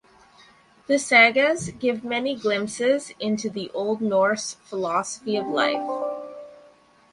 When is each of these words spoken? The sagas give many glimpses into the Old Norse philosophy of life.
The 0.87 0.97
sagas 0.97 1.69
give 1.77 2.03
many 2.03 2.35
glimpses 2.35 3.13
into 3.19 3.51
the 3.51 3.69
Old 3.69 4.01
Norse 4.01 4.55
philosophy 4.65 5.37
of 5.37 5.45
life. 5.45 6.25